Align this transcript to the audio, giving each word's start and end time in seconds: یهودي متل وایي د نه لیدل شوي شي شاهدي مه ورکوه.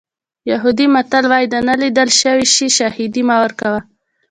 یهودي 0.51 0.85
متل 0.93 1.23
وایي 1.31 1.47
د 1.51 1.55
نه 1.67 1.75
لیدل 1.81 2.09
شوي 2.21 2.45
شي 2.55 2.67
شاهدي 2.77 3.21
مه 3.27 3.35
ورکوه. 3.43 3.79